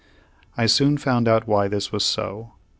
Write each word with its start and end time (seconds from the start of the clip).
I 0.57 0.65
soon 0.65 0.97
found 0.97 1.27
out 1.27 1.47
why 1.47 1.67
this 1.67 1.91
was 1.91 2.03
so. 2.03 2.53